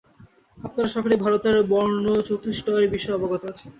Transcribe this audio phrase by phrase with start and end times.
[0.57, 3.67] আপনারা সকলেই ভারতের বর্ণচতুষ্টয়ের বিষয়ে অবগত আছেন।